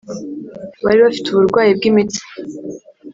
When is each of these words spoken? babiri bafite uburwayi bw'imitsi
babiri 0.83 1.01
bafite 1.07 1.27
uburwayi 1.29 1.71
bw'imitsi 1.77 2.21